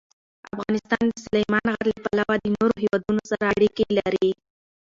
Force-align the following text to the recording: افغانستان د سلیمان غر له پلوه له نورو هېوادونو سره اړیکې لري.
افغانستان 0.53 1.03
د 1.09 1.15
سلیمان 1.25 1.65
غر 1.77 1.87
له 1.91 1.97
پلوه 2.03 2.33
له 2.41 2.47
نورو 2.57 2.73
هېوادونو 2.83 3.21
سره 3.31 3.43
اړیکې 3.53 3.85
لري. 3.97 4.29